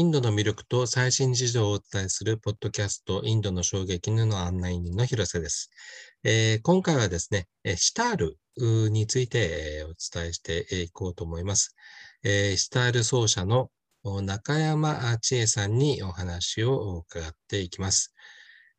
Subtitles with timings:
[0.00, 5.68] インドの魅力と最新事情をお伝えするポッドキャスト、インドの衝撃の案内人の広瀬です。
[6.24, 8.38] えー、今回はですね、シタール
[8.88, 11.76] についてお伝えしていこうと思います。
[12.24, 13.68] えー、シタール奏者の
[14.22, 18.14] 中山千恵さんにお話を伺っていきます。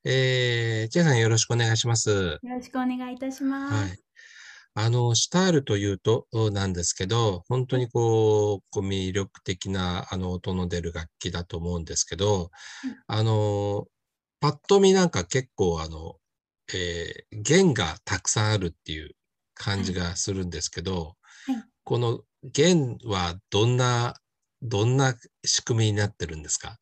[0.03, 2.09] えー、千恵さんよろしくお願いします。
[2.09, 3.73] よろしくお願いいたします。
[3.75, 4.10] はい
[4.73, 12.51] あの、シタールというとなんですけど、本当にこう、こう魅力的なあの音の出る楽器だと思うんですけど、
[13.07, 13.87] あの、
[14.39, 16.15] パッと見なんか結構あの、
[16.73, 19.11] えー、弦がたくさんあるっていう
[19.55, 21.15] 感じがするんですけど、
[21.47, 24.15] はい、この弦はどんな、
[24.61, 26.77] どんな仕組みになってるんですか？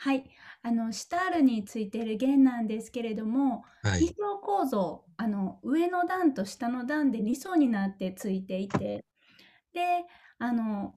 [0.00, 0.24] はい。
[0.62, 9.04] あのシタールについている弦なんですけれども、はい、2層構造あの上の段と下の段で2層になってついていて
[9.72, 10.04] で
[10.38, 10.94] あの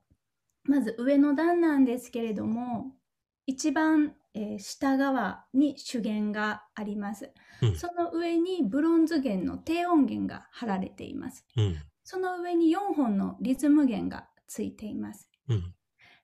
[0.63, 2.91] まず上の段なんですけれども
[3.47, 7.31] 一番、えー、下側に主弦があります、
[7.61, 15.73] うん、その上にブロンズ弦の低音弦が貼られています、うん、その上に4本のリズム弦がついています、うん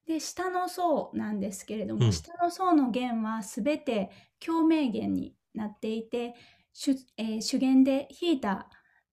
[0.08, 6.36] で下の層なんですけれども、うん、下の層の弦は全て共鳴弦になっていて
[6.74, 8.70] 主,、えー、主弦で弾いた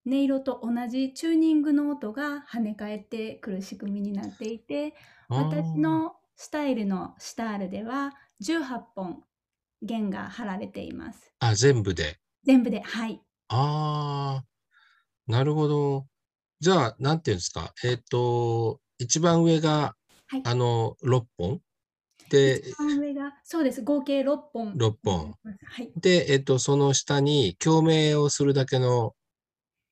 [0.07, 4.95] 音色と同じチューニングの音が跳ね返ってくる仕組みになっていて
[5.29, 9.25] 私のスタイルのスタールでは18本
[9.83, 11.33] 弦が張られています。
[11.41, 13.21] あ全部で全部ではい。
[13.49, 14.45] ああ
[15.27, 16.07] なるほど。
[16.61, 17.73] じゃあ、なんていうんですか。
[17.83, 19.97] えっ、ー、と、一番上が
[20.29, 20.43] はい。
[20.45, 21.61] あの、6本
[22.31, 22.63] で、
[23.45, 23.83] そうです。
[23.83, 24.77] 合計6本。
[24.79, 25.35] 6本。
[25.67, 25.93] はい。
[25.97, 29.15] で、えっと、その下に共鳴をするだけの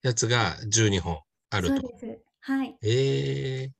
[0.02, 1.20] やつが12本
[1.50, 1.74] あると。
[1.74, 2.24] そうです。
[2.40, 2.78] はい。
[2.82, 3.72] ええ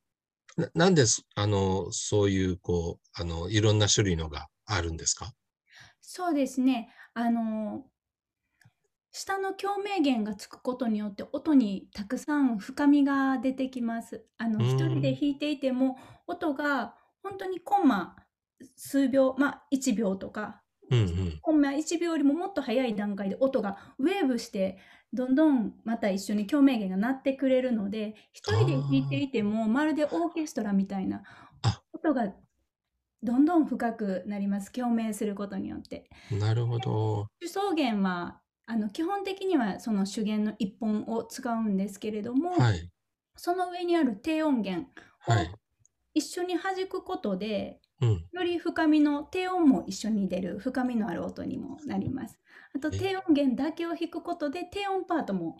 [0.57, 1.05] ななんで、
[1.35, 5.33] あの、そういう、こう、あの、いろんな種類のがあるんですか？
[6.01, 6.93] そうですね。
[7.13, 7.89] あの、
[9.13, 14.27] 下の共鳴弦がつくことによって音にたくさん深みが出てきます。
[14.37, 15.97] あの、一人で弾いていても
[16.27, 18.15] 音が本当にコンマ
[18.75, 24.77] 数秒、まあ1秒とか、うんうん、コンマ1秒よりももっと早い段階で音がウェーブして
[25.13, 31.23] どんどんまた一緒に共鳴弦が鳴ってくれるので一人で弾いていてもまるでオーケストラみたいな
[31.93, 32.33] 音が
[33.21, 36.09] どんどん深くなります共鳴することによって。
[36.31, 37.27] なるほど。
[37.41, 42.89] 主奏弦はあの基本的にはその主弦の1本を使うんですけれども、はい、
[43.37, 44.89] その上にある低音源
[45.27, 45.33] を
[46.13, 52.39] 一緒に弾くことで、はい、より深みの低音も一緒に出る深みのある音にもなります。
[52.75, 55.57] あと低音源だけを弾くことで低音パートも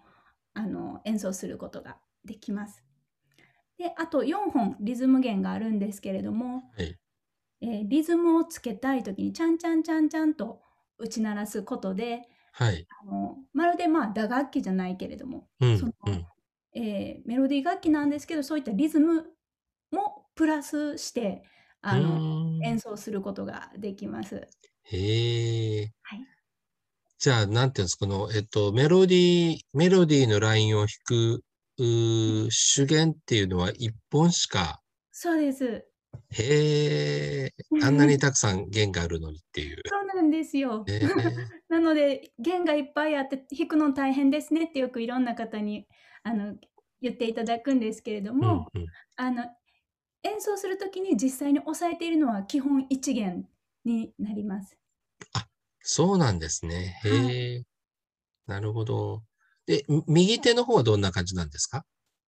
[0.54, 2.84] あの演奏することができます。
[3.78, 6.98] であと4本リズム弦があるんですけれども、はい、
[7.62, 10.62] えー、リズムをつけたい時にちゃんちゃんちゃんちゃんと
[10.98, 12.22] 打ち鳴らすことで
[12.54, 12.88] はい。
[13.02, 16.26] あのまるでまあ打楽器じゃないけれども、うんそのうん。
[16.76, 19.24] えーメロディー楽器なんですけどそういったリズムも
[20.36, 21.44] プラスして
[21.82, 24.48] あの演奏することができます。
[24.84, 25.92] へえ。
[26.02, 26.20] はい、
[27.20, 31.44] じゃあ、なんていうんですか、この、えっと、メロディー、メロディーのラインを弾く、
[31.78, 35.86] う主弦っていうのは一本しか、そうです。
[36.30, 37.52] へえ、
[37.82, 39.82] あんなにたくさん弦があるのにっていう。
[39.88, 40.86] そうなんですよ。
[40.88, 41.00] え
[41.70, 45.88] なので弦がいっぱいあって弾くの大変ですねってよくいろんな方に
[46.24, 46.56] あの
[47.02, 49.46] 言っていただくんですけれども、うんうん、あの
[50.24, 53.48] 演奏する時に実際に押さえているのは基本1弦
[53.86, 54.78] になります。
[55.34, 55.48] あ
[55.82, 57.00] そうなんですね。
[57.04, 57.66] へえ、はい、
[58.48, 59.24] なるほど。
[59.66, 61.86] で、右手の方はどんな感じなんですか？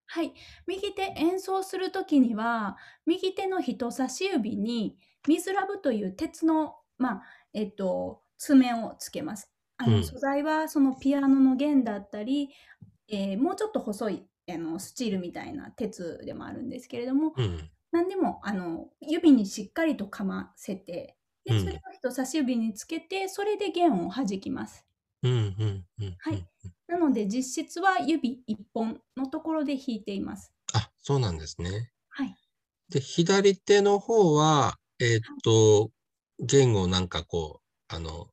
[0.08, 0.34] はい。
[0.68, 9.52] 右手演奏する時には、右手の人差し指にミズラブという鉄の、まあ、えっと、爪をつけます。
[9.78, 10.04] あの、うん。
[10.04, 12.50] 素材はそのピアノの弦だったり、
[13.08, 17.72] えーもうちょっと細いあのスチールみたいな鉄でもあるんですけれども、うん。
[17.96, 24.86] 何でもあの指にしっかりとかませて、で、それを人差し指につけて、それで弦を弾きます。
[25.24, 26.46] うんうんうんはい。
[26.88, 30.54] なので実質は指1本のところで弾いています。
[30.74, 31.92] あ、そうなんですね。
[32.10, 32.36] はい。
[32.90, 35.92] で、左手の方は、えーっと、
[36.40, 38.30] 弦をなんかこう、あの、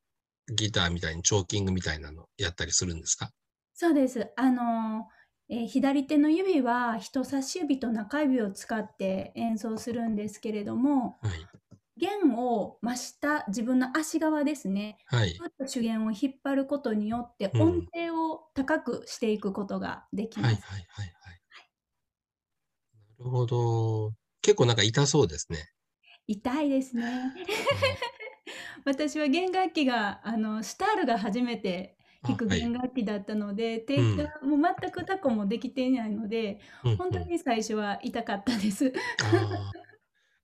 [0.55, 3.31] ギターみたいにチョーキングみたいなのやったりするんですか？
[3.73, 4.31] そうです。
[4.37, 5.07] あの、
[5.49, 11.47] えー左手の指は人差し指と中指を使って演奏するんですけれども、はい。
[11.95, 14.97] 弦を真下、自分の足側ですね。
[15.05, 15.37] はい。
[15.59, 20.63] と主弦を引っ張ることによって音程を高くしていくことができはいます。
[23.19, 24.11] なるほど。
[24.41, 25.69] 結構なんか痛そうですね。
[26.27, 27.33] 痛いですね。
[28.85, 38.93] 私は弦楽器があのシタールが初めて弾く弦楽器だったので、手がもう全くタコもできていないので、うん本当に最初は痛かったです。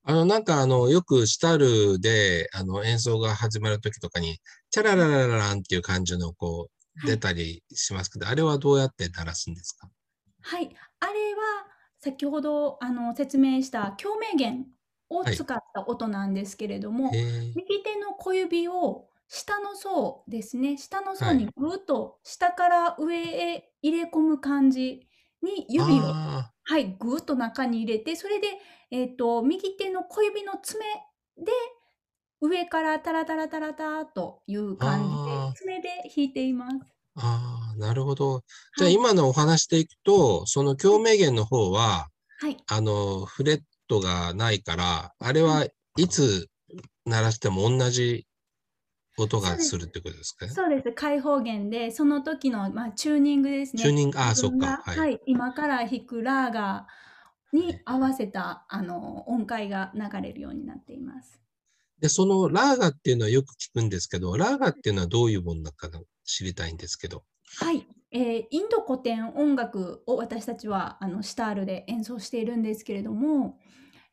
[0.02, 1.58] あの、なんかあの、よくシター
[1.92, 4.38] ルで、あの、演奏が始まる時とかに、
[4.70, 6.68] チャララララランっていう感じのこ
[7.04, 9.88] う、出たりしますけど、はい、あれはどうやって鳴らすんですか？
[10.42, 10.70] はい。
[11.00, 11.66] あれは、
[12.02, 14.66] 先ほどあの説明した共鳴弦
[15.10, 25.06] を使った音なんですけれども、はい、右手の小指を下の層ですね、下の層にぐっと下から上へ入れ込む感じ
[25.40, 28.48] に指を、はい、ぐっと中に入れて、それで、
[28.90, 30.84] えっ、ー、と、右手の小指の爪
[31.38, 31.52] で
[32.40, 36.74] 上からタラタラタラタという感じで、爪で弾いています。
[37.14, 38.42] ああ、なるほど。
[38.78, 42.08] じゃあ今のお話でいくと、その共鳴弦の方は、
[42.40, 42.56] はい。
[42.66, 45.66] あの、フレットがないから、あれは
[45.96, 46.48] いつ
[47.04, 48.26] 鳴らしても同じ
[49.22, 50.48] 音がするってことですか？
[50.48, 50.92] そうです。
[50.92, 53.82] 開放弦で、その時の、まあ、チューニングですね。
[53.82, 54.82] チューニング、ああ、そっか。
[54.84, 55.20] はい、はい。
[55.26, 61.40] 今から弾くラーガーに合わせた、あの、音階が流れるようになっています。
[61.98, 65.88] で、そのラーガっていうのはよく聞くんですけど、ラーガっていうのはどういうものだか
[66.24, 67.24] 知りたいんですけど。
[67.58, 67.86] はい。
[68.12, 73.56] えー、インド古典音楽を私たちはあのシタールで演奏しているんですけれども、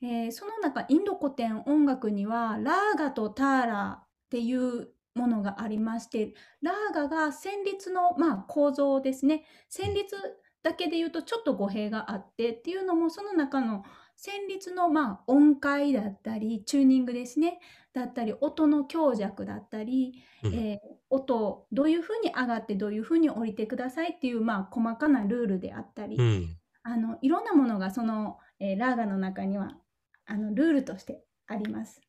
[0.04, 9.44] えー、その中インド古典音楽にはラーガとターラっていうものがありまして、ラーガが旋律の、まあ、構造ですね。
[9.72, 10.16] 旋律
[10.64, 13.84] だけで言うとちょっと語弊があってっていうのもその中の
[14.18, 17.60] 旋律の、まあ、音階だったりチューニングですね
[17.94, 29.78] だったり音の強弱だったり、うん、えー、音どういうふうに上がってどういうふうに降りてくださいっていう、まあ、細かなルールであったり、うん、あのいろんなものがその、えー、ラーガの中には
[30.26, 32.02] あのルールとしてあります。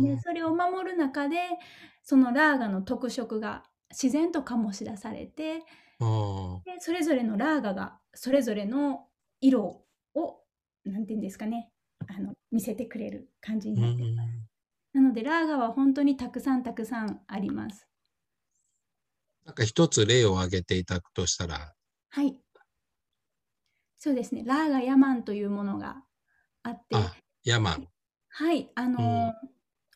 [0.00, 1.36] でそれを守る中で
[2.02, 5.64] そのラーガの特色が自然と醸し出されてで
[6.80, 9.06] それぞれのラーガがそれぞれの
[9.40, 9.84] 色
[10.14, 10.40] を
[10.84, 11.70] 何て言うんですかね
[12.08, 14.28] あの見せてくれる感じになっています。
[14.92, 17.86] なのでラーガは本当にたくさんたくさんあります。
[19.44, 21.74] なんか一つ例を挙げていただくとしたら。
[22.10, 22.36] はい。
[23.98, 24.42] そうですね。
[24.44, 26.02] ラーガヤマンというものが
[26.62, 26.96] あって。
[26.96, 27.14] あ、
[27.44, 27.88] ヤマン。
[28.34, 28.70] はい。
[28.74, 29.32] あのーうん、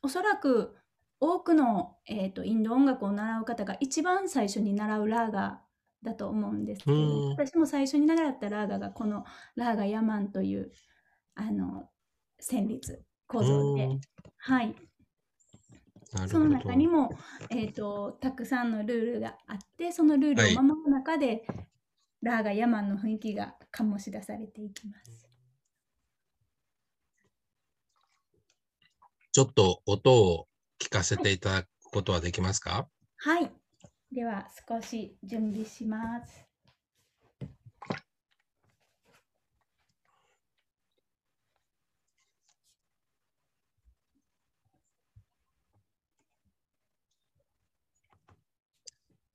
[0.03, 0.77] おそらく
[1.21, 5.63] 多くの、えーと、インド音楽を習う方が一番最初に習うラーガ
[6.03, 9.25] だと思うんですけど、うん、私も最初に習ったラーガがこの
[9.57, 10.71] ラーガヤマンという
[11.35, 11.89] あの
[12.43, 14.01] 旋律構造で、うん、
[14.39, 14.75] はい。
[16.29, 17.11] その中にも、
[17.51, 21.45] えーと、たくさんのルールがあってそのルールを守る中で、はい、
[22.23, 25.36] ラーガヤマンの雰囲気が醸し出されていきます。
[29.37, 30.47] ちょっと音を
[30.83, 32.89] 聞かせていただくことはできますか？
[33.19, 33.53] はい。
[34.11, 36.47] では少し準備します。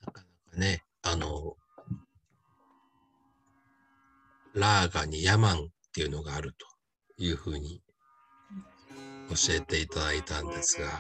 [0.03, 1.57] なかなかね、あの、
[4.55, 6.65] ラーガにヤマンっていうのがあると
[7.23, 7.83] いうふうに
[9.31, 11.00] 教えていただいたんですが、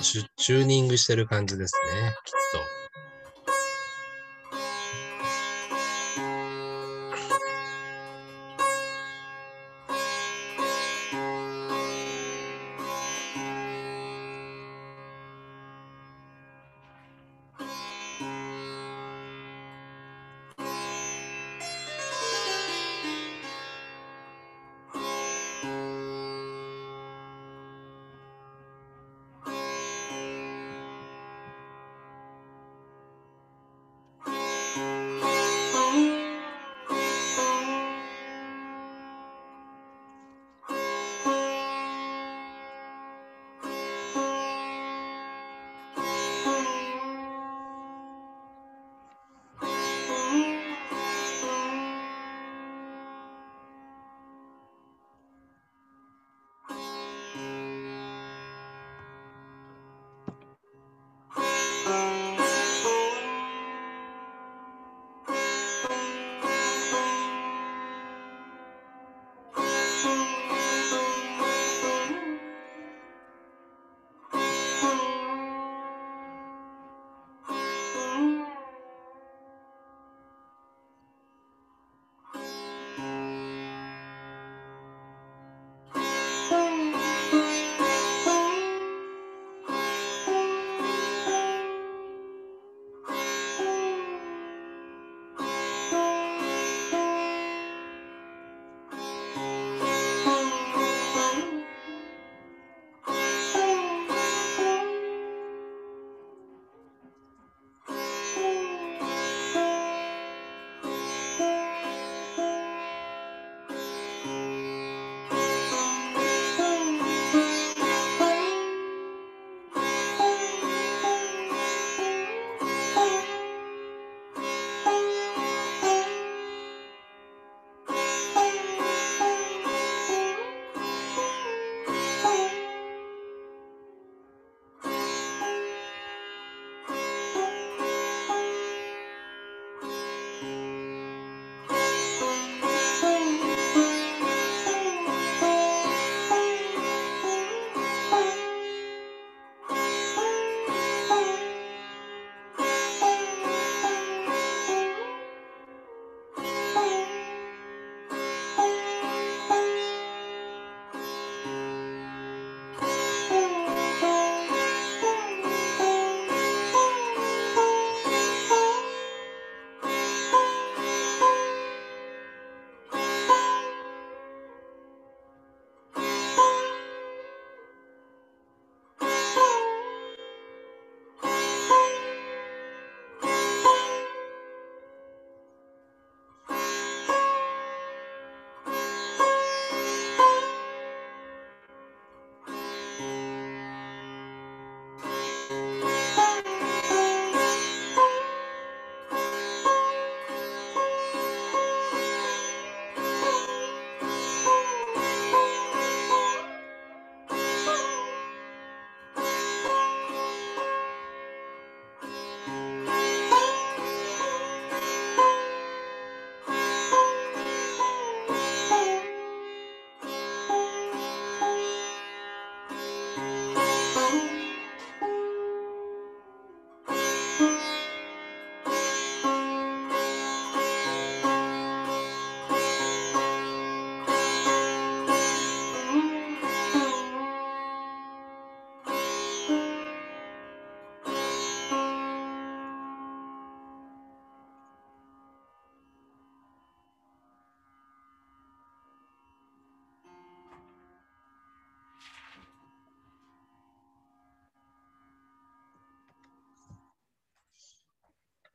[0.00, 2.32] チュチューニングしてる感じですね、きっ
[2.78, 2.83] と。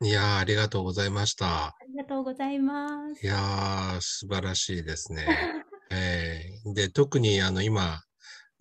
[0.02, 1.68] いやありがとうございました。
[1.68, 3.22] ありがとうございます。
[3.22, 5.28] いや素晴らしいですね。
[5.92, 8.02] えー、で、特にあの今、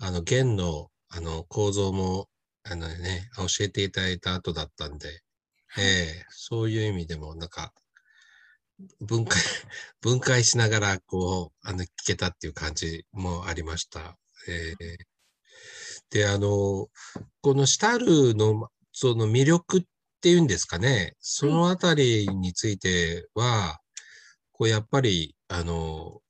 [0.01, 2.29] あの弦のあの構造も
[2.65, 5.23] あのね、教えていただいた後だったんで、
[5.79, 7.73] えー、そういう意味でもなんか
[9.01, 9.41] 分解、
[10.01, 14.19] 分解しながらこう、あの聞けたっていう感じもありました。
[14.49, 14.97] えー、
[16.11, 16.89] で、あの、
[17.43, 19.83] このシタールのその魅力っ
[20.21, 23.79] ていうんですかね、そのあたりについては、
[24.53, 26.21] こうやっぱり、あの、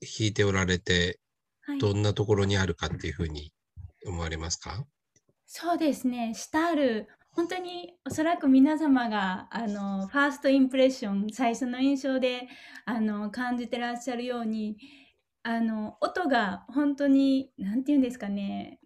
[0.00, 1.20] 弾いておられて、
[1.80, 3.52] どんなところにあるかっていうふうに
[4.04, 4.84] 思われますか？
[5.46, 12.48] そうですね、シタール、本当におそらく皆様があのファーストインプレッション、最初の印象で
[12.84, 14.76] あの感じてらっしゃるように、
[15.44, 18.80] あの音が本当に、なんて言うんですかね、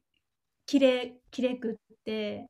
[0.67, 1.75] きれきれくっ
[2.05, 2.47] て、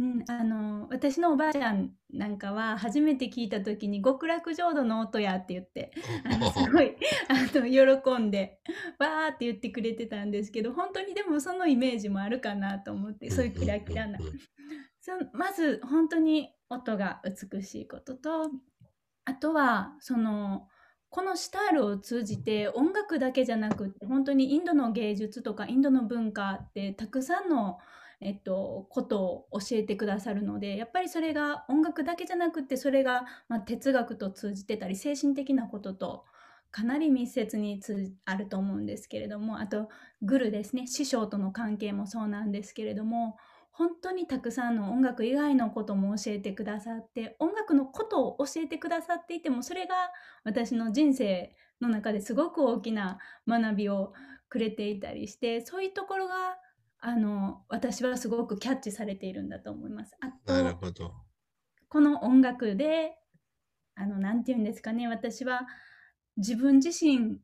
[0.00, 5.92] うん、あの、私のおばあちゃんなんかは初めて聞いた時に極楽浄土の音やって言って、
[6.24, 6.96] あの、すごい、
[7.28, 8.62] あの、喜んで、
[8.98, 14.18] わーって言ってくれてたんですけど、本当にでもそのイメージもあるかなと思って、そういうキラキラな。
[15.00, 18.50] そまず本当に音が美しいことと、
[19.26, 20.66] あとは、その、
[21.10, 27.78] このシタールを通じて音楽だけじゃなくて本当にインドの芸術とかインドの文化ってたくさんの
[28.20, 36.24] えっと、ことを教えてくださるのでやっぱりそれが音楽だけじゃなくてそれが、まあ、哲学と通じてたり精神的なことと
[36.70, 37.80] かなり密接に
[38.26, 39.88] あると思うんですけれどもあと
[40.22, 40.86] グルですね。
[40.86, 43.36] 師匠との関係もそうなんですけれども
[43.72, 49.94] 本当にたくさんの音楽以外のことも教えてくださって音楽のことを教えてくださっていてもそれが
[50.44, 54.12] 私の人生の中ですごく大きな学びを
[54.50, 56.58] くれていたりしてそういうところが
[57.00, 60.16] あの私はすごくキャッチされているんだと思います。
[60.20, 61.12] あとなるほど
[61.88, 63.16] この音楽で
[63.94, 65.62] あのなんて言うんですかね私は
[66.36, 67.38] 自分自身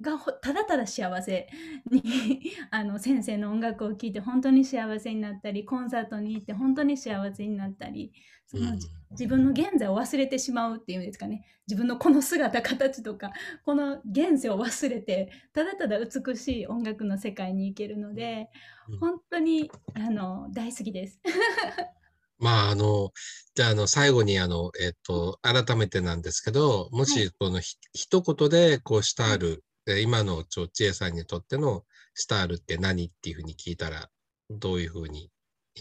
[0.00, 1.48] がただただ幸せ
[1.90, 2.02] に
[2.70, 8.12] あの先生の音楽を聴いて本当に幸せになったりコンサートに行って本当に幸せになったり
[8.46, 8.78] その、うん、
[9.10, 11.46] 自分の現在を忘れてしまうっていうんですかね。
[11.68, 13.30] 自分のこの姿形とか
[13.64, 18.48] この現世を忘れてただただ美しい音楽の世界に行けるので、
[18.88, 21.20] うん、本当にあの大好きです。
[22.40, 23.12] まあ、あの、
[23.54, 31.84] じゃあ、あの、最後に、あの、えっ、と、改めてなんですけど、もし、このひ、はい、一言で、こう、したある、今のちょ千恵さんにとっての
[32.14, 34.08] スタールって何っていうふうに聞いたら、
[34.50, 35.30] どういうふうに、
[35.76, 35.80] え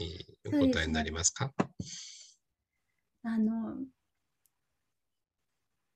[0.50, 1.52] ー、お答えになりますか、
[3.24, 3.78] あの、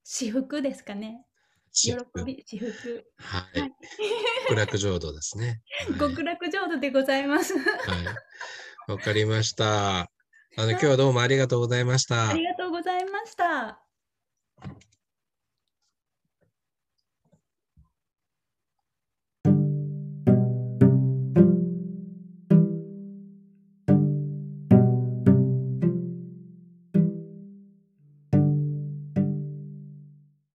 [0.03, 1.25] 私服ですかね。
[1.74, 3.03] 喜び、私服。
[3.17, 3.72] はい。
[4.48, 5.62] 極楽浄土ですね。
[6.00, 7.57] 極楽浄土でございます。
[7.57, 8.91] はい。
[8.91, 10.01] わかりました。
[10.01, 10.07] あ
[10.57, 12.29] の、今日はどうもありがとうございました。
[12.29, 13.82] ありがとうございました。